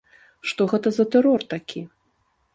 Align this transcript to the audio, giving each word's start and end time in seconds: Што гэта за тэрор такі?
Што 0.51 0.67
гэта 0.71 0.93
за 0.95 1.05
тэрор 1.17 1.47
такі? 1.53 1.85